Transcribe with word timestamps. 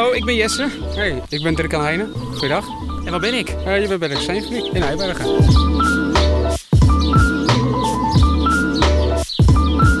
Hallo, 0.00 0.14
ik 0.14 0.24
ben 0.24 0.34
Jesse. 0.34 0.68
Hey, 0.94 1.22
ik 1.28 1.42
ben 1.42 1.54
Dirk 1.54 1.74
aan 1.74 1.82
Heijnen. 1.82 2.12
Goeiedag. 2.32 2.66
En 3.04 3.10
waar 3.10 3.20
ben 3.20 3.34
ik? 3.34 3.54
Uh, 3.66 3.80
je 3.80 3.88
bent 3.88 4.00
bij 4.00 4.08
de 4.08 4.16
Steenfabriek 4.16 4.64
in 4.72 4.82
Eibergen. 4.82 5.24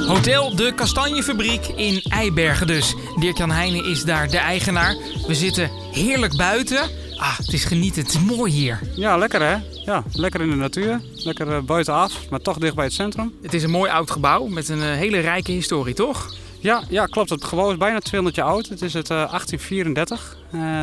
Hotel 0.06 0.56
De 0.56 0.72
Kastanjefabriek 0.74 1.66
in 1.66 2.02
Eibergen 2.08 2.66
dus. 2.66 2.94
Dirk-Jan 3.18 3.50
Heijnen 3.50 3.84
is 3.84 4.04
daar 4.04 4.30
de 4.30 4.38
eigenaar. 4.38 4.96
We 5.26 5.34
zitten 5.34 5.70
heerlijk 5.92 6.36
buiten. 6.36 6.80
Ah, 7.16 7.38
het 7.38 7.52
is 7.52 7.64
genieten. 7.64 8.02
Het 8.02 8.14
is 8.14 8.20
mooi 8.20 8.52
hier. 8.52 8.80
Ja, 8.94 9.16
lekker 9.16 9.42
hè? 9.42 9.56
Ja, 9.84 10.04
lekker 10.12 10.40
in 10.40 10.50
de 10.50 10.56
natuur. 10.56 11.00
Lekker 11.14 11.48
uh, 11.48 11.58
buitenaf, 11.58 12.30
maar 12.30 12.40
toch 12.40 12.58
dicht 12.58 12.74
bij 12.74 12.84
het 12.84 12.94
centrum. 12.94 13.34
Het 13.42 13.54
is 13.54 13.62
een 13.62 13.70
mooi 13.70 13.90
oud 13.90 14.10
gebouw 14.10 14.46
met 14.46 14.68
een 14.68 14.78
uh, 14.78 14.84
hele 14.84 15.18
rijke 15.18 15.52
historie, 15.52 15.94
toch? 15.94 16.34
Ja, 16.60 16.82
ja, 16.88 17.06
klopt. 17.06 17.30
Het 17.30 17.44
gebouw 17.44 17.70
is 17.70 17.76
bijna 17.76 17.98
200 17.98 18.36
jaar 18.36 18.46
oud. 18.46 18.68
Het 18.68 18.82
is 18.82 18.94
het 18.94 19.10
uh, 19.10 19.16
1834. 19.16 20.36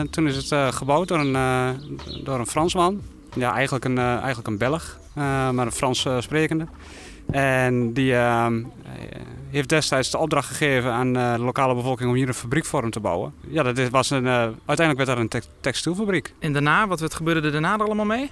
toen 0.09 0.27
is 0.27 0.49
het 0.49 0.75
gebouwd 0.75 1.07
door 1.07 1.19
een, 1.19 1.33
door 2.23 2.39
een 2.39 2.47
Fransman. 2.47 3.01
Ja, 3.33 3.53
eigenlijk 3.53 3.85
een, 3.85 3.97
eigenlijk 3.97 4.47
een 4.47 4.57
Belg, 4.57 4.99
maar 5.13 5.57
een 5.65 5.71
Frans 5.71 6.07
sprekende. 6.19 6.67
En 7.31 7.93
die 7.93 8.15
ehm, 8.15 8.63
heeft 9.49 9.69
destijds 9.69 10.11
de 10.11 10.17
opdracht 10.17 10.47
gegeven 10.47 10.91
aan 10.91 11.13
de 11.13 11.35
lokale 11.39 11.75
bevolking 11.75 12.09
om 12.09 12.15
hier 12.15 12.27
een 12.27 12.33
fabriekvorm 12.33 12.89
te 12.89 12.99
bouwen. 12.99 13.33
Ja, 13.47 13.63
dat 13.63 13.89
was 13.89 14.09
een, 14.09 14.27
uiteindelijk 14.27 14.97
werd 14.97 15.07
daar 15.07 15.17
een 15.17 15.27
te 15.27 15.41
textielfabriek. 15.59 16.33
En 16.39 16.53
daarna, 16.53 16.87
wat 16.87 17.13
gebeurde 17.13 17.41
er 17.41 17.51
daarna 17.51 17.73
er 17.73 17.85
allemaal 17.85 18.05
mee? 18.05 18.31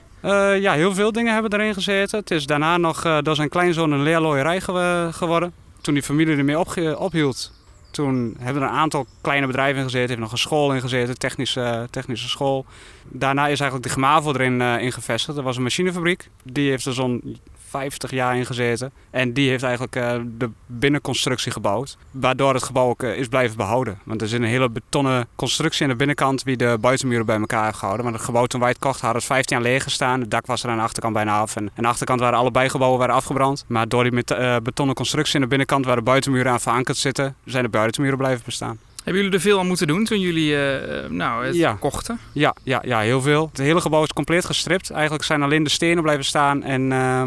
Ja, 0.62 0.74
heel 0.74 0.94
veel 0.94 1.12
dingen 1.12 1.34
hebben 1.34 1.54
erin 1.54 1.74
gezeten. 1.74 2.20
Het 2.20 2.32
is 2.32 2.46
daarna 2.46 2.77
nog 2.77 3.22
door 3.22 3.36
zijn 3.36 3.50
kleinzoon 3.50 3.91
een 3.91 4.04
leerlooierij 4.04 4.62
ge 4.62 5.10
geworden. 5.12 5.54
Toen 5.86 5.94
die 5.94 6.04
familie 6.04 6.38
ermee 6.38 6.60
op 6.60 6.78
ophield, 6.98 7.52
toen 7.92 8.36
hebben 8.40 8.64
er 8.64 8.70
een 8.70 8.76
aantal 8.76 9.06
kleine 9.22 9.48
bedrijven 9.48 9.78
in 9.78 9.84
gezeten. 9.84 10.08
heeft 10.08 10.22
nog 10.22 10.32
een 10.32 10.38
school 10.38 10.74
in 10.74 10.82
gezeten, 10.82 11.18
technische, 11.18 11.88
technische 11.92 12.30
school. 12.30 12.66
Daarna 13.08 13.48
is 13.48 13.60
eigenlijk 13.60 13.84
de 13.84 13.94
Gemavo 13.94 14.34
erin 14.34 14.62
uh, 14.62 14.92
gevestigd. 14.92 15.36
Dat 15.36 15.46
was 15.46 15.58
een 15.58 15.64
machinefabriek. 15.64 16.30
Die 16.44 16.70
heeft 16.70 16.86
er 16.86 16.94
zo'n 16.94 17.40
50 17.76 18.12
jaar 18.12 18.37
in 18.37 18.45
gezeten. 18.45 18.91
En 19.12 19.34
die 19.34 19.49
heeft 19.49 19.63
eigenlijk 19.63 19.95
uh, 19.95 20.15
de 20.37 20.49
binnenconstructie 20.65 21.51
gebouwd. 21.51 21.98
Waardoor 22.12 22.54
het 22.54 22.63
gebouw 22.63 22.90
ook 22.90 23.04
uh, 23.04 23.18
is 23.18 23.27
blijven 23.27 23.57
behouden. 23.57 23.99
Want 24.04 24.21
er 24.21 24.27
zit 24.27 24.41
een 24.41 24.48
hele 24.48 24.70
betonnen 24.70 25.27
constructie 25.35 25.84
aan 25.84 25.90
de 25.90 25.96
binnenkant 25.96 26.46
die 26.46 26.57
de 26.57 26.77
buitenmuren 26.81 27.26
bij 27.26 27.40
elkaar 27.40 27.65
heeft 27.65 27.77
gehouden. 27.77 28.05
Maar 28.05 28.13
het 28.13 28.23
gebouw 28.23 28.46
toen 28.46 28.59
wij 28.59 28.70
het 28.70 28.79
kochten 28.79 29.05
had 29.05 29.15
het 29.15 29.23
15 29.23 29.57
jaar 29.57 29.65
leeg 29.65 29.84
gestaan. 29.84 30.20
Het 30.20 30.31
dak 30.31 30.46
was 30.46 30.63
er 30.63 30.70
aan 30.70 30.77
de 30.77 30.84
achterkant 30.84 31.13
bijna 31.13 31.40
af. 31.40 31.55
En 31.55 31.63
aan 31.76 31.84
de 31.84 31.90
achterkant 31.90 32.20
waren 32.20 32.40
alle 32.40 32.51
bijgebouwen 32.51 32.99
waren 32.99 33.15
afgebrand. 33.15 33.65
Maar 33.68 33.87
door 33.87 34.03
die 34.03 34.12
met, 34.12 34.31
uh, 34.31 34.55
betonnen 34.63 34.96
constructie 34.96 35.35
aan 35.35 35.41
de 35.41 35.48
binnenkant 35.48 35.85
waar 35.85 35.96
de 35.96 36.01
buitenmuren 36.01 36.51
aan 36.51 36.62
verankerd 36.62 36.98
zitten, 36.98 37.35
zijn 37.46 37.63
de 37.63 37.70
buitenmuren 37.70 38.18
blijven 38.18 38.46
bestaan. 38.46 38.79
Hebben 39.05 39.23
jullie 39.23 39.37
er 39.37 39.43
veel 39.43 39.59
aan 39.59 39.68
moeten 39.68 39.87
doen 39.87 40.03
toen 40.03 40.20
jullie 40.20 40.51
uh, 40.51 41.09
nou, 41.09 41.46
het 41.46 41.55
ja. 41.55 41.73
kochten? 41.73 42.20
Ja, 42.31 42.55
ja, 42.63 42.81
ja, 42.85 42.99
heel 42.99 43.21
veel. 43.21 43.48
Het 43.48 43.57
hele 43.57 43.81
gebouw 43.81 44.03
is 44.03 44.13
compleet 44.13 44.46
gestript. 44.46 44.90
Eigenlijk 44.90 45.23
zijn 45.23 45.43
alleen 45.43 45.63
de 45.63 45.70
stenen 45.70 46.03
blijven 46.03 46.26
staan 46.26 46.63
en 46.63 46.81
uh, 46.91 47.23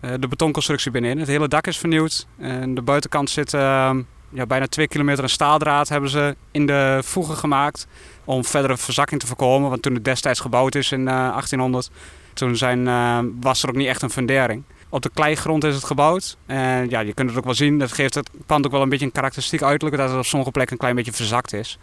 de 0.00 0.28
betonconstructie 0.28 0.90
binnenin. 0.90 1.18
Het 1.18 1.28
hele 1.28 1.48
dak 1.48 1.66
is 1.66 1.78
vernieuwd. 1.78 2.26
En 2.38 2.74
de 2.74 2.82
buitenkant 2.82 3.30
zit 3.30 3.52
uh, 3.52 3.90
ja, 4.28 4.46
bijna 4.46 4.66
twee 4.66 4.88
kilometer 4.88 5.22
een 5.22 5.30
staaldraad 5.30 5.88
hebben 5.88 6.10
ze 6.10 6.36
in 6.50 6.66
de 6.66 6.98
voegen 7.02 7.36
gemaakt. 7.36 7.86
Om 8.24 8.44
verdere 8.44 8.76
verzakking 8.76 9.20
te 9.20 9.26
voorkomen. 9.26 9.70
Want 9.70 9.82
toen 9.82 9.94
het 9.94 10.04
destijds 10.04 10.40
gebouwd 10.40 10.74
is 10.74 10.92
in 10.92 11.04
1800, 11.04 11.90
toen 12.34 12.56
zijn, 12.56 12.84
was 13.40 13.62
er 13.62 13.68
ook 13.68 13.76
niet 13.76 13.86
echt 13.86 14.02
een 14.02 14.10
fundering. 14.10 14.62
Op 14.88 15.02
de 15.02 15.10
kleigrond 15.14 15.64
is 15.64 15.74
het 15.74 15.84
gebouwd. 15.84 16.36
En 16.46 16.88
ja, 16.88 17.00
je 17.00 17.14
kunt 17.14 17.28
het 17.28 17.38
ook 17.38 17.44
wel 17.44 17.54
zien. 17.54 17.78
Dat 17.78 17.92
geeft 17.92 18.14
het 18.14 18.30
pand 18.46 18.66
ook 18.66 18.72
wel 18.72 18.82
een 18.82 18.88
beetje 18.88 19.04
een 19.04 19.12
karakteristiek 19.12 19.62
uiterlijk. 19.62 20.00
Dat 20.00 20.08
het 20.10 20.18
op 20.18 20.26
sommige 20.26 20.50
plekken 20.50 20.72
een 20.72 20.80
klein 20.80 20.94
beetje 20.94 21.12
verzakt 21.12 21.52
is. 21.52 21.78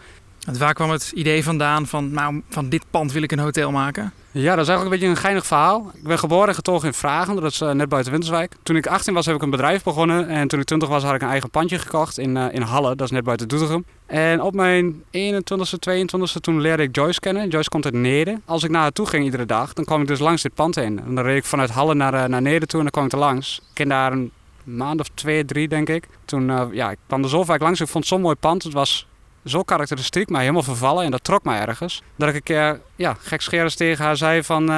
En 0.46 0.58
waar 0.58 0.74
kwam 0.74 0.90
het 0.90 1.12
idee 1.16 1.44
vandaan 1.44 1.88
van, 1.88 2.12
nou, 2.12 2.42
van 2.50 2.70
dit 2.70 2.84
pand 2.90 3.12
wil 3.12 3.22
ik 3.22 3.32
een 3.32 3.40
hotel 3.40 3.72
maken? 3.72 4.14
Ja, 4.32 4.56
dat 4.56 4.64
is 4.64 4.70
eigenlijk 4.70 4.84
een 4.84 4.90
beetje 4.90 5.08
een 5.08 5.22
geinig 5.22 5.46
verhaal. 5.46 5.92
Ik 5.94 6.04
ben 6.04 6.20
geboren 6.20 6.48
en 6.48 6.56
getogen 6.56 6.88
in 6.88 6.94
Vragen, 6.94 7.36
dat 7.36 7.52
is 7.52 7.62
uh, 7.62 7.72
net 7.72 7.90
buiten 7.90 8.12
Winterswijk. 8.12 8.56
Toen 8.64 8.76
ik 8.76 8.88
18 8.88 9.14
was 9.14 9.26
heb 9.26 9.36
ik 9.36 9.42
een 9.42 9.50
bedrijf 9.50 9.84
begonnen 9.84 10.28
en 10.28 10.48
toen 10.48 10.60
ik 10.60 10.66
20 10.66 10.90
was 10.90 11.04
had 11.04 11.16
ik 11.16 11.22
een 11.22 11.30
eigen 11.30 11.50
pandje 11.50 11.80
gekocht 11.80 12.18
in, 12.18 12.36
uh, 12.36 12.46
in 12.52 12.62
Halle, 12.62 12.96
dat 12.96 13.06
is 13.06 13.12
net 13.12 13.24
buiten 13.24 13.48
Doetinchem. 13.48 13.86
En 14.06 14.42
op 14.42 14.54
mijn 14.54 15.04
21ste, 15.12 15.78
22ste 15.90 16.40
toen 16.42 16.62
leerde 16.62 16.84
ik 16.84 16.96
Joyce 16.96 17.20
kennen. 17.20 17.50
Joyce 17.50 17.70
komt 17.70 17.86
uit 17.86 17.94
Neder. 17.94 18.40
Als 18.46 18.64
ik 18.64 18.70
naar 18.70 18.82
haar 18.82 18.92
toe 18.92 19.06
ging 19.06 19.24
iedere 19.24 19.46
dag, 19.46 19.74
dan 19.74 19.86
kwam 19.86 20.02
ik 20.02 20.08
dus 20.08 20.20
langs 20.20 20.42
dit 20.42 20.54
pand 20.54 20.76
heen. 20.76 21.00
En 21.00 21.16
dan 21.16 21.24
reed 21.24 21.38
ik 21.38 21.46
vanuit 21.46 21.70
Halle 21.70 21.94
naar, 21.94 22.14
uh, 22.14 22.40
naar 22.40 22.60
toe 22.60 22.80
en 22.80 22.86
dan 22.86 22.90
kwam 22.90 23.06
ik 23.06 23.12
er 23.12 23.18
langs. 23.18 23.58
Ik 23.58 23.74
ken 23.74 23.88
daar 23.88 24.12
een 24.12 24.32
maand 24.64 25.00
of 25.00 25.08
twee, 25.14 25.46
drie 25.46 25.68
denk 25.68 25.90
ik. 25.90 26.08
Toen, 26.26 26.72
ja, 26.72 26.92
ik 26.92 26.98
kwam 27.08 27.24
er 27.24 27.30
zo 27.30 27.44
vaak 27.44 27.62
langs. 27.62 27.82
Ik 27.82 27.88
vond 27.88 28.08
zo'n 28.08 28.22
mooi 28.22 28.36
pand. 28.36 28.64
Het 28.64 28.74
was 28.74 29.08
zo 29.46 29.64
karakteristiek, 29.64 30.30
maar 30.30 30.42
helemaal 30.42 30.64
vervallen. 30.64 31.04
En 31.04 31.12
dat 31.12 31.24
trok 31.24 31.44
mij 31.44 31.60
ergens. 31.60 32.02
Dat 32.16 32.30
ik 32.30 32.36
een 32.36 32.44
keer 32.44 32.80
ja, 32.96 33.16
gekscherens 33.20 33.76
tegen 33.76 34.06
haar 34.06 34.18
zei 34.18 34.44
van... 34.44 34.72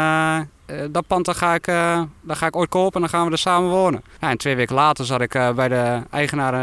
Uh, 0.72 0.81
dat 0.91 1.07
pand 1.07 1.25
daar 1.25 1.35
ga, 1.35 1.53
ik, 1.53 1.67
uh, 1.67 2.01
daar 2.22 2.35
ga 2.35 2.45
ik 2.45 2.55
ooit 2.55 2.69
kopen 2.69 2.94
en 2.94 3.00
dan 3.01 3.09
gaan 3.09 3.25
we 3.25 3.31
er 3.31 3.38
samen 3.38 3.69
wonen. 3.69 4.03
Ja, 4.19 4.29
en 4.29 4.38
twee 4.38 4.56
weken 4.56 4.75
later 4.75 5.06
zat 5.06 5.22
ik 5.22 5.35
uh, 5.35 5.51
bij 5.51 5.67
de 5.67 6.01
eigenaar 6.11 6.53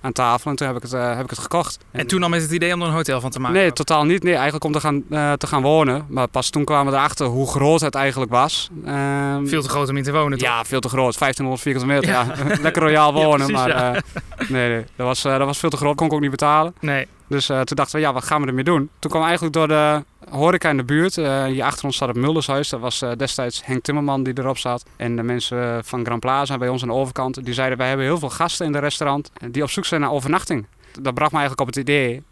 aan 0.00 0.12
tafel 0.12 0.50
en 0.50 0.56
toen 0.56 0.66
heb 0.66 0.76
ik 0.76 0.82
het, 0.82 0.92
heb 0.92 1.24
ik 1.24 1.30
het 1.30 1.38
gekocht. 1.38 1.78
En, 1.90 2.00
en, 2.00 2.06
toen 2.06 2.22
al 2.22 2.28
met 2.28 2.42
het 2.42 2.50
idee 2.50 2.74
om 2.74 2.80
er 2.80 2.86
een 2.86 2.92
hotel 2.92 3.20
van 3.20 3.30
te 3.30 3.40
maken? 3.40 3.56
Nee, 3.56 3.72
totaal 3.72 4.04
niet. 4.04 4.22
Nee, 4.22 4.34
eigenlijk 4.34 4.64
om 4.64 4.72
te 4.72 4.80
gaan, 4.80 5.04
te 5.38 5.46
gaan 5.46 5.62
wonen. 5.62 6.06
Maar 6.08 6.28
pas 6.28 6.50
toen 6.50 6.64
kwamen 6.64 6.92
we 6.92 6.98
erachter 6.98 7.26
hoe 7.26 7.48
groot 7.48 7.80
het 7.80 7.94
eigenlijk 7.94 8.30
was. 8.30 8.70
Ehm, 8.84 9.46
veel 9.46 9.62
te 9.62 9.68
groot 9.68 9.88
om 9.88 9.96
in 9.96 10.02
te 10.02 10.12
wonen 10.12 10.38
toch? 10.38 10.48
Ja, 10.48 10.64
veel 10.64 10.80
te 10.80 10.88
groot. 10.88 11.18
1500 11.18 11.62
vierkante 11.62 11.86
meter. 11.86 12.08
Ja. 12.08 12.46
ja. 12.48 12.60
Lekker 12.62 12.82
royaal 12.82 13.12
wonen. 13.22 13.46
ja, 13.46 13.52
precies, 13.52 13.74
maar 13.74 14.02
nee, 14.48 14.68
nee, 14.68 14.84
dat, 14.96 15.06
was, 15.06 15.22
dat 15.22 15.38
was 15.38 15.58
veel 15.58 15.70
te 15.70 15.76
groot. 15.76 15.96
Kon 15.96 16.06
ik 16.06 16.12
ook 16.12 16.20
niet 16.20 16.30
betalen. 16.30 16.74
Nee. 16.80 17.06
Dus 17.26 17.50
uh, 17.50 17.60
toen 17.60 17.76
dachten 17.76 17.96
we, 17.96 18.06
ja, 18.06 18.12
wat 18.12 18.24
gaan 18.24 18.40
we 18.40 18.46
ermee 18.46 18.64
doen? 18.64 18.90
Toen 18.98 19.10
kwam 19.10 19.22
eigenlijk 19.22 19.54
door 19.54 19.68
de 19.68 20.04
horeca 20.30 20.70
in 20.70 20.76
de 20.76 20.84
buurt. 20.84 21.16
Uh, 21.16 21.44
hier 21.44 21.64
achter 21.64 21.84
ons 21.84 21.96
staat 21.96 22.08
het 22.08 22.16
Muldershuis. 22.16 22.68
Dat 22.68 22.80
was 22.80 23.02
uh, 23.02 23.10
destijds 23.16 23.64
Henk 23.64 23.82
Timmerman 23.82 24.22
die 24.22 24.38
erop 24.38 24.58
zat. 24.58 24.84
En 24.96 25.16
de 25.16 25.22
mensen 25.22 25.84
van 25.84 26.04
Grand 26.04 26.20
Plaza 26.20 26.58
bij 26.58 26.68
ons 26.68 26.82
aan 26.82 26.88
de 26.88 26.94
overkant. 26.94 27.44
Die 27.44 27.54
zeiden, 27.54 27.78
wij 27.78 27.88
hebben 27.88 28.06
heel 28.06 28.18
veel 28.18 28.30
gasten 28.30 28.66
in 28.66 28.72
het 28.72 28.82
restaurant 28.82 29.30
die 29.50 29.62
op 29.62 29.70
zoek 29.70 29.84
zijn 29.84 30.00
naar 30.00 30.10
overnachting. 30.10 30.66
Dat 31.00 31.14
bracht 31.14 31.32
me 31.32 31.38
eigenlijk 31.38 31.68
op 31.68 31.74
het 31.74 31.88
idee 31.88 32.22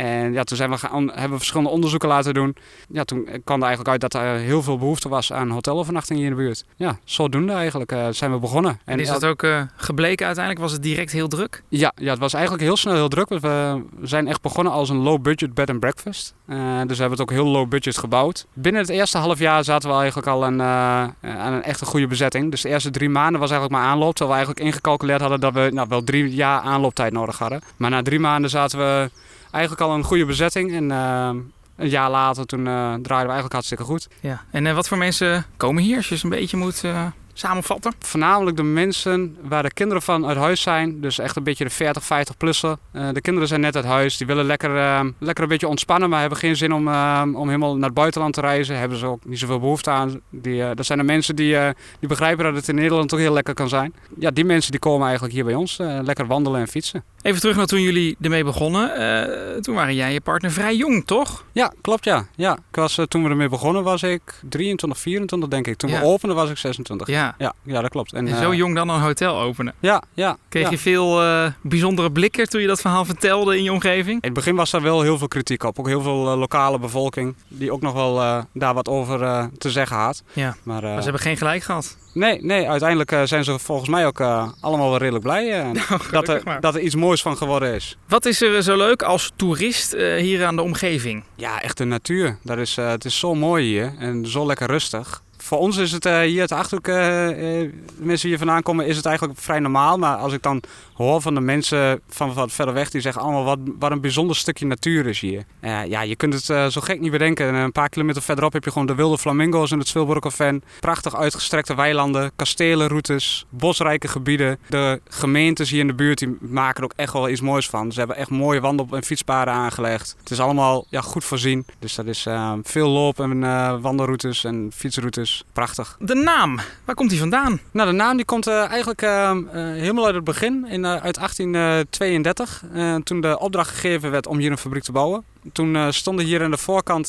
en 0.00 0.32
ja, 0.32 0.44
toen 0.44 0.56
zijn 0.56 0.70
we 0.70 0.78
gaan, 0.78 1.08
hebben 1.08 1.30
we 1.30 1.36
verschillende 1.36 1.70
onderzoeken 1.70 2.08
laten 2.08 2.34
doen. 2.34 2.56
Ja, 2.88 3.04
toen 3.04 3.28
kwam 3.44 3.58
er 3.58 3.66
eigenlijk 3.66 3.88
uit 3.88 4.00
dat 4.00 4.22
er 4.22 4.36
heel 4.38 4.62
veel 4.62 4.78
behoefte 4.78 5.08
was 5.08 5.32
aan 5.32 5.50
hotelovernachtingen 5.50 6.22
hier 6.22 6.30
in 6.30 6.36
de 6.36 6.42
buurt. 6.42 6.64
Ja, 6.76 6.98
zodoende 7.04 7.52
eigenlijk 7.52 7.92
uh, 7.92 8.06
zijn 8.10 8.32
we 8.32 8.38
begonnen. 8.38 8.80
En, 8.84 9.00
is 9.00 9.08
dat 9.08 9.24
ook 9.24 9.42
uh, 9.42 9.62
gebleken 9.76 10.26
uiteindelijk? 10.26 10.64
Was 10.64 10.72
het 10.72 10.82
direct 10.82 11.12
heel 11.12 11.28
druk? 11.28 11.62
Ja, 11.68 11.92
ja, 11.96 12.10
het 12.10 12.18
was 12.18 12.32
eigenlijk 12.32 12.64
heel 12.64 12.76
snel 12.76 12.94
heel 12.94 13.08
druk. 13.08 13.28
We 13.28 13.82
zijn 14.02 14.28
echt 14.28 14.42
begonnen 14.42 14.72
als 14.72 14.88
een 14.88 14.96
low-budget 14.96 15.54
bed 15.54 15.70
and 15.70 15.80
breakfast. 15.80 16.34
Uh, 16.46 16.56
dus 16.56 16.96
we 16.96 17.00
hebben 17.00 17.10
het 17.10 17.20
ook 17.20 17.30
heel 17.30 17.46
low-budget 17.46 17.98
gebouwd. 17.98 18.46
Binnen 18.52 18.80
het 18.80 18.90
eerste 18.90 19.18
half 19.18 19.38
jaar 19.38 19.64
zaten 19.64 19.88
we 19.88 19.94
eigenlijk 19.94 20.26
al 20.26 20.44
een, 20.46 20.62
aan 20.62 21.14
een 21.52 21.62
echte 21.62 21.84
goede 21.84 22.06
bezetting. 22.06 22.50
Dus 22.50 22.62
de 22.62 22.68
eerste 22.68 22.90
drie 22.90 23.08
maanden 23.08 23.40
was 23.40 23.50
eigenlijk 23.50 23.80
maar 23.80 23.90
aanloop. 23.90 24.14
Terwijl 24.14 24.38
we 24.38 24.44
eigenlijk 24.44 24.66
ingecalculeerd 24.66 25.20
hadden 25.20 25.40
dat 25.40 25.52
we 25.52 25.70
nou, 25.72 25.88
wel 25.88 26.04
drie 26.04 26.34
jaar 26.34 26.60
aanlooptijd 26.60 27.12
nodig 27.12 27.38
hadden. 27.38 27.60
Maar 27.76 27.90
na 27.90 28.02
drie 28.02 28.20
maanden 28.20 28.50
zaten 28.50 28.78
we 28.78 29.10
eigenlijk 29.50 29.82
al 29.82 29.94
een 29.94 30.04
goede 30.04 30.24
bezetting. 30.24 30.72
En 30.72 30.90
uh, 30.90 31.30
een 31.76 31.88
jaar 31.88 32.10
later 32.10 32.46
toen 32.46 32.60
uh, 32.60 32.66
draaiden 32.74 33.06
we 33.06 33.14
eigenlijk 33.14 33.52
hartstikke 33.52 33.84
goed. 33.84 34.08
Ja. 34.20 34.44
En 34.50 34.64
uh, 34.64 34.74
wat 34.74 34.88
voor 34.88 34.98
mensen 34.98 35.46
komen 35.56 35.82
hier 35.82 35.96
als 35.96 36.08
je 36.08 36.16
ze 36.16 36.24
een 36.24 36.30
beetje 36.30 36.56
moet 36.56 36.84
samenvatten? 37.32 37.92
Voornamelijk 37.98 38.56
de 38.56 38.62
mensen 38.62 39.36
waar 39.42 39.62
de 39.62 39.72
kinderen 39.72 40.02
van 40.02 40.26
uit 40.26 40.36
huis 40.36 40.62
zijn. 40.62 41.00
Dus 41.00 41.18
echt 41.18 41.36
een 41.36 41.42
beetje 41.42 41.64
de 41.64 41.70
40, 41.70 42.04
50 42.04 42.36
plussen. 42.36 42.78
Uh, 42.92 43.08
de 43.12 43.20
kinderen 43.20 43.48
zijn 43.48 43.60
net 43.60 43.76
uit 43.76 43.84
huis. 43.84 44.16
Die 44.16 44.26
willen 44.26 44.44
lekker, 44.44 44.76
uh, 44.76 45.00
lekker 45.18 45.42
een 45.42 45.50
beetje 45.50 45.68
ontspannen. 45.68 46.10
Maar 46.10 46.20
hebben 46.20 46.38
geen 46.38 46.56
zin 46.56 46.72
om, 46.72 46.88
uh, 46.88 47.22
om 47.34 47.46
helemaal 47.46 47.74
naar 47.76 47.88
het 47.88 47.94
buitenland 47.94 48.34
te 48.34 48.40
reizen. 48.40 48.78
Hebben 48.78 48.98
ze 48.98 49.06
ook 49.06 49.24
niet 49.24 49.38
zoveel 49.38 49.60
behoefte 49.60 49.90
aan. 49.90 50.20
Die, 50.30 50.74
dat 50.74 50.86
zijn 50.86 50.98
de 50.98 51.04
mensen 51.04 51.36
die, 51.36 51.56
die 51.98 52.08
begrijpen 52.08 52.44
dat 52.44 52.54
het 52.54 52.68
in 52.68 52.74
Nederland 52.74 53.08
toch 53.08 53.18
heel 53.18 53.32
lekker 53.32 53.54
kan 53.54 53.68
zijn. 53.68 53.94
Ja, 54.18 54.30
die 54.30 54.44
mensen 54.44 54.70
die 54.70 54.80
komen 54.80 55.04
eigenlijk 55.04 55.34
hier 55.34 55.44
bij 55.44 55.54
ons. 55.54 55.76
lekker 56.02 56.26
wandelen 56.26 56.60
en 56.60 56.68
fietsen. 56.68 57.04
Even 57.22 57.40
terug 57.40 57.56
naar 57.56 57.66
toen 57.66 57.82
jullie 57.82 58.16
ermee 58.20 58.44
begonnen. 58.44 59.62
toen 59.62 59.74
waren 59.74 59.94
jij 59.94 60.06
en 60.06 60.12
je 60.12 60.20
partner 60.20 60.50
vrij 60.50 60.76
jong, 60.76 61.06
toch? 61.06 61.44
Ja, 61.52 61.72
klopt 61.80 62.04
ja. 62.04 62.26
ja. 62.36 62.52
Ik 62.52 62.76
was, 62.76 62.98
toen 63.08 63.22
we 63.22 63.28
ermee 63.28 63.48
begonnen 63.48 63.82
was 63.82 64.02
ik 64.02 64.22
23, 64.48 65.00
24 65.00 65.48
denk 65.48 65.66
ik. 65.66 65.76
Toen 65.76 65.90
ja. 65.90 66.00
we 66.00 66.06
openden 66.06 66.36
was 66.36 66.50
ik 66.50 66.56
26. 66.56 67.06
Ja. 67.06 67.19
Ja, 67.38 67.52
ja 67.62 67.80
dat 67.80 67.90
klopt. 67.90 68.12
En, 68.12 68.28
en 68.28 68.36
zo 68.36 68.50
uh, 68.50 68.56
jong 68.56 68.74
dan 68.74 68.88
een 68.88 69.00
hotel 69.00 69.40
openen. 69.40 69.74
Ja, 69.80 70.02
ja. 70.14 70.36
Kreeg 70.48 70.64
ja. 70.64 70.70
je 70.70 70.78
veel 70.78 71.22
uh, 71.22 71.46
bijzondere 71.62 72.12
blikken 72.12 72.48
toen 72.48 72.60
je 72.60 72.66
dat 72.66 72.80
verhaal 72.80 73.04
vertelde 73.04 73.56
in 73.56 73.62
je 73.62 73.72
omgeving? 73.72 74.14
In 74.14 74.28
het 74.28 74.32
begin 74.32 74.54
was 74.54 74.72
er 74.72 74.82
wel 74.82 75.02
heel 75.02 75.18
veel 75.18 75.28
kritiek 75.28 75.62
op. 75.62 75.78
Ook 75.78 75.86
heel 75.86 76.02
veel 76.02 76.32
uh, 76.32 76.38
lokale 76.38 76.78
bevolking 76.78 77.34
die 77.48 77.72
ook 77.72 77.80
nog 77.80 77.92
wel 77.92 78.44
daar 78.52 78.74
wat 78.74 78.88
over 78.88 79.48
te 79.58 79.70
zeggen 79.70 79.96
had. 79.96 80.22
Ja, 80.32 80.56
maar, 80.62 80.82
maar, 80.82 80.96
ze 80.96 81.02
hebben 81.02 81.20
geen 81.20 81.36
gelijk 81.36 81.62
gehad. 81.62 81.96
Nee, 82.14 82.44
nee 82.44 82.68
uiteindelijk 82.68 83.28
zijn 83.28 83.44
ze 83.44 83.58
volgens 83.58 83.88
mij 83.88 84.06
ook 84.06 84.20
allemaal 84.60 84.88
wel 84.88 84.96
redelijk 84.96 85.24
blij 85.24 85.62
nou, 85.72 86.00
dat, 86.10 86.28
er, 86.28 86.60
dat 86.60 86.74
er 86.74 86.80
iets 86.80 86.94
moois 86.94 87.22
van 87.22 87.36
geworden 87.36 87.74
is. 87.74 87.96
Wat 88.08 88.26
is 88.26 88.42
er 88.42 88.62
zo 88.62 88.76
leuk 88.76 89.02
als 89.02 89.32
toerist 89.36 89.92
hier 89.96 90.44
aan 90.44 90.56
de 90.56 90.62
omgeving? 90.62 91.24
Ja, 91.34 91.62
echt 91.62 91.78
de 91.78 91.84
natuur. 91.84 92.38
Dat 92.42 92.58
is, 92.58 92.76
het 92.76 93.04
is 93.04 93.18
zo 93.18 93.34
mooi 93.34 93.64
hier 93.64 93.92
en 93.98 94.26
zo 94.26 94.46
lekker 94.46 94.66
rustig 94.66 95.22
voor 95.50 95.58
ons 95.58 95.76
is 95.76 95.92
het 95.92 96.06
uh, 96.06 96.20
hier 96.20 96.40
uit 96.40 96.48
de 96.48 96.54
Achterhoek, 96.54 96.88
uh, 96.88 97.70
mensen 97.96 98.28
hier 98.28 98.38
vandaan 98.38 98.62
komen, 98.62 98.86
is 98.86 98.96
het 98.96 99.06
eigenlijk 99.06 99.38
vrij 99.38 99.58
normaal. 99.58 99.98
Maar 99.98 100.16
als 100.16 100.32
ik 100.32 100.42
dan 100.42 100.62
hoor 100.94 101.20
van 101.20 101.34
de 101.34 101.40
mensen 101.40 102.00
van 102.08 102.34
wat 102.34 102.52
verder 102.52 102.74
weg, 102.74 102.90
die 102.90 103.00
zeggen 103.00 103.22
allemaal 103.22 103.44
wat, 103.44 103.58
wat 103.78 103.90
een 103.90 104.00
bijzonder 104.00 104.36
stukje 104.36 104.66
natuur 104.66 105.06
is 105.06 105.20
hier. 105.20 105.44
ja, 105.60 106.02
je 106.02 106.16
kunt 106.16 106.34
het 106.34 106.72
zo 106.72 106.80
gek 106.80 107.00
niet 107.00 107.10
bedenken. 107.10 107.54
een 107.54 107.72
paar 107.72 107.88
kilometer 107.88 108.22
verderop 108.22 108.52
heb 108.52 108.64
je 108.64 108.70
gewoon 108.70 108.86
de 108.86 108.94
wilde 108.94 109.18
flamingo's 109.18 109.70
in 109.70 109.78
het 109.78 109.88
Zwilburgerven. 109.88 110.62
Prachtig 110.80 111.16
uitgestrekte 111.16 111.74
weilanden, 111.74 112.30
kastelenroutes, 112.36 113.44
bosrijke 113.48 114.08
gebieden. 114.08 114.58
De 114.68 115.00
gemeentes 115.08 115.70
hier 115.70 115.80
in 115.80 115.86
de 115.86 115.94
buurt 115.94 116.18
die 116.18 116.36
maken 116.40 116.76
er 116.76 116.84
ook 116.84 116.96
echt 116.96 117.12
wel 117.12 117.28
iets 117.28 117.40
moois 117.40 117.68
van. 117.68 117.92
Ze 117.92 117.98
hebben 117.98 118.16
echt 118.16 118.30
mooie 118.30 118.60
wandel- 118.60 118.88
en 118.90 119.04
fietspaden 119.04 119.54
aangelegd. 119.54 120.16
Het 120.18 120.30
is 120.30 120.40
allemaal 120.40 120.86
ja, 120.88 121.00
goed 121.00 121.24
voorzien. 121.24 121.66
Dus 121.78 121.94
dat 121.94 122.06
is 122.06 122.26
veel 122.62 122.88
loop- 122.88 123.20
en 123.20 123.40
wandelroutes 123.80 124.44
en 124.44 124.70
fietsroutes. 124.74 125.39
Prachtig. 125.52 125.96
De 125.98 126.14
naam, 126.14 126.58
waar 126.84 126.94
komt 126.94 127.10
die 127.10 127.18
vandaan? 127.18 127.60
Nou, 127.70 127.90
de 127.90 127.96
naam 127.96 128.16
die 128.16 128.24
komt 128.24 128.48
uh, 128.48 128.68
eigenlijk 128.68 129.02
uh, 129.02 129.30
helemaal 129.52 130.06
uit 130.06 130.14
het 130.14 130.24
begin, 130.24 130.66
in, 130.66 130.84
uh, 130.84 130.90
uit 130.90 131.14
1832. 131.14 132.62
toen 133.04 133.20
de 133.20 133.38
opdracht 133.38 133.70
gegeven 133.70 134.10
werd 134.10 134.26
om 134.26 134.38
hier 134.38 134.50
een 134.50 134.58
fabriek 134.58 134.82
te 134.82 134.92
bouwen. 134.92 135.24
Toen 135.52 135.92
stonden 135.92 136.24
hier 136.24 136.42
aan 136.42 136.50
de 136.50 136.56
voorkant 136.56 137.06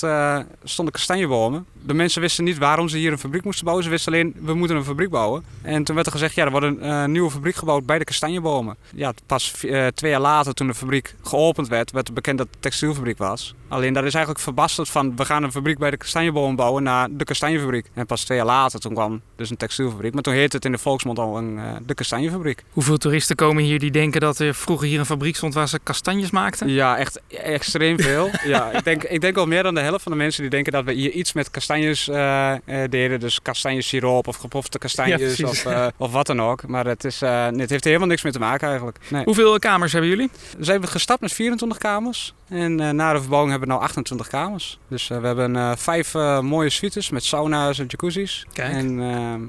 stonden 0.64 0.94
kastanjebomen. 0.94 1.66
De 1.86 1.94
mensen 1.94 2.22
wisten 2.22 2.44
niet 2.44 2.58
waarom 2.58 2.88
ze 2.88 2.98
hier 2.98 3.12
een 3.12 3.18
fabriek 3.18 3.44
moesten 3.44 3.64
bouwen. 3.64 3.86
Ze 3.86 3.92
wisten 3.92 4.14
alleen, 4.14 4.36
we 4.42 4.54
moeten 4.54 4.76
een 4.78 4.84
fabriek 4.84 5.10
bouwen. 5.10 5.44
En 5.62 5.84
toen 5.84 5.96
werd 5.96 6.08
er 6.08 6.14
gezegd, 6.14 6.36
ja, 6.36 6.46
er 6.46 6.52
wordt 6.52 6.66
een 6.66 7.12
nieuwe 7.12 7.32
fabriek 7.32 7.56
gebouwd 7.56 7.86
bij 7.86 7.98
de 7.98 8.04
kastanjebomen. 8.04 8.78
Ja, 8.96 9.14
pas 9.26 9.54
twee 9.94 10.12
jaar 10.12 10.20
later, 10.20 10.54
toen 10.54 10.68
de 10.68 10.74
fabriek 10.74 11.16
geopend 11.22 11.68
werd, 11.68 11.92
werd 11.92 12.14
bekend 12.14 12.38
dat 12.38 12.48
het 12.48 12.56
een 12.56 12.62
textielfabriek 12.62 13.18
was. 13.18 13.56
Alleen 13.68 13.94
dat 13.94 14.04
is 14.04 14.14
eigenlijk 14.14 14.44
verbasterd 14.44 14.90
van, 14.90 15.16
we 15.16 15.26
gaan 15.26 15.44
een 15.44 15.52
fabriek 15.52 15.78
bij 15.78 15.92
de 15.92 15.98
kastanjebomen 15.98 16.56
bouwen 16.56 16.84
naar 16.84 17.08
de 17.12 17.24
kastanjefabriek. 17.24 17.90
En 17.94 18.06
pas 18.06 18.24
twee 18.24 18.38
jaar 18.38 18.48
later, 18.48 18.80
toen 18.80 18.94
kwam 18.94 19.22
dus 19.36 19.50
een 19.50 19.58
textielfabriek. 19.58 20.14
Maar 20.14 20.24
toen 20.24 20.34
heette 20.34 20.56
het 20.56 20.66
in 20.66 20.72
de 20.72 20.78
volksmond 20.78 21.20
al 21.20 21.38
een, 21.38 21.56
uh, 21.56 21.64
de 21.86 21.94
kastanjefabriek. 21.94 22.64
Hoeveel 22.70 22.98
toeristen 22.98 23.36
komen 23.36 23.64
hier 23.64 23.80
die 23.80 23.92
denken 23.92 24.22
dat 24.22 24.40
er 24.40 24.56
vroeger 24.56 24.88
hier 24.88 25.00
een 25.00 25.06
fabriek 25.06 25.36
stond 25.36 25.54
waar 25.54 25.68
ze 25.68 25.80
kastanjes 25.84 26.32
maakten? 26.32 26.70
Ja, 26.70 26.98
echt 26.98 27.22
extreem 27.28 28.00
veel. 28.00 28.21
Ja, 28.44 28.72
ik 28.72 28.84
denk, 28.84 29.04
ik 29.04 29.22
denk 29.22 29.38
al 29.38 29.46
meer 29.46 29.64
dan 29.64 29.76
de 29.76 29.82
helft 29.82 30.04
van 30.04 30.12
de 30.12 30.18
mensen 30.18 30.42
die 30.42 30.52
denken 30.52 30.72
dat 30.72 30.84
we 30.84 30.92
hier 30.92 31.12
iets 31.12 31.34
met 31.34 31.52
kastanjes 31.52 32.08
uh, 32.08 32.54
uh, 32.66 32.84
deden. 32.90 33.20
Dus 33.20 33.42
kastanjesiroop 33.42 34.28
of 34.28 34.36
gepofte 34.36 34.78
kastanjes 34.78 35.38
ja, 35.38 35.48
of, 35.48 35.66
of 35.98 36.12
wat 36.12 36.28
dan 36.28 36.42
ook. 36.42 36.68
Maar 36.68 36.86
het, 36.86 37.04
is, 37.04 37.20
het 37.20 37.56
heeft 37.58 37.72
er 37.72 37.80
helemaal 37.84 38.08
niks 38.08 38.22
mee 38.22 38.32
te 38.32 38.40
maken 38.40 38.68
eigenlijk. 38.68 38.98
Nee. 39.08 39.24
Hoeveel 39.24 39.60
kamers 39.60 39.92
hebben 39.92 40.10
jullie? 40.10 40.30
We 40.58 40.64
zijn 40.64 40.88
gestapt 40.88 41.22
met 41.22 41.34
24 41.34 41.78
kamers. 41.78 42.34
En 42.52 42.96
na 42.96 43.14
de 43.14 43.20
verbouwing 43.20 43.52
hebben 43.52 43.70
we 43.70 43.76
nu 43.76 43.82
28 43.82 44.28
kamers. 44.28 44.80
Dus 44.88 45.08
we 45.08 45.14
hebben 45.14 45.78
vijf 45.78 46.14
mooie 46.42 46.70
suites 46.70 47.10
met 47.10 47.24
sauna's 47.24 47.80
en 47.80 47.86
jacuzzis. 47.88 48.46
Kijk. 48.54 48.74
En 48.74 49.00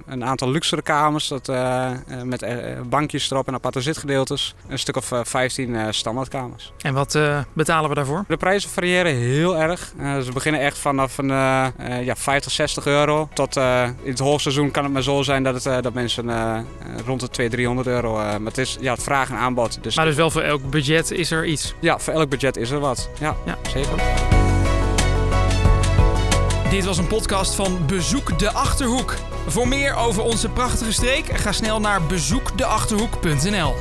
een 0.06 0.24
aantal 0.24 0.50
luxere 0.50 0.82
kamers 0.82 1.28
dat, 1.28 1.46
met 2.24 2.44
bankjes 2.88 3.30
erop 3.30 3.46
en 3.46 3.54
aparte 3.54 3.80
zitgedeeltes. 3.80 4.54
Een 4.68 4.78
stuk 4.78 4.96
of 4.96 5.12
15 5.22 5.94
standaardkamers. 5.94 6.72
En 6.78 6.94
wat 6.94 7.18
betalen 7.52 7.88
we 7.88 7.94
daarvoor? 7.94 8.24
De 8.28 8.36
prijzen 8.36 8.70
variëren 8.70 9.14
heel 9.14 9.56
erg. 9.56 9.92
ze 10.24 10.30
beginnen 10.32 10.60
echt 10.60 10.78
vanaf 10.78 11.18
een, 11.18 11.28
ja, 12.04 12.16
50, 12.16 12.52
60 12.52 12.86
euro. 12.86 13.28
Tot 13.34 13.56
in 13.56 14.10
het 14.10 14.18
hoogseizoen 14.18 14.70
kan 14.70 14.84
het 14.84 14.92
maar 14.92 15.02
zo 15.02 15.22
zijn 15.22 15.42
dat, 15.42 15.64
het, 15.64 15.82
dat 15.82 15.92
mensen 15.92 16.26
rond 17.06 17.20
de 17.20 17.28
200, 17.28 17.50
300 17.50 17.86
euro. 17.86 18.14
maar 18.14 18.40
het 18.44 18.58
is 18.58 18.76
ja, 18.80 18.92
het 18.92 19.02
vraag 19.02 19.30
en 19.30 19.36
aanbod. 19.36 19.82
Dus 19.82 19.96
maar 19.96 20.04
dus 20.04 20.16
wel 20.16 20.30
voor 20.30 20.42
elk 20.42 20.70
budget 20.70 21.10
is 21.10 21.30
er 21.30 21.46
iets? 21.46 21.74
Ja, 21.80 21.98
voor 21.98 22.12
elk 22.12 22.28
budget 22.28 22.56
is 22.56 22.70
er 22.70 22.78
wat. 22.78 22.91
Ja, 23.18 23.36
ja. 23.44 23.58
zeker. 23.70 24.02
Dit 26.70 26.84
was 26.84 26.98
een 26.98 27.06
podcast 27.06 27.54
van 27.54 27.86
Bezoek 27.86 28.38
de 28.38 28.52
Achterhoek. 28.52 29.14
Voor 29.46 29.68
meer 29.68 29.94
over 29.94 30.22
onze 30.22 30.48
prachtige 30.48 30.92
streek 30.92 31.26
ga 31.38 31.52
snel 31.52 31.80
naar 31.80 32.02
bezoekdeachterhoek.nl. 32.02 33.74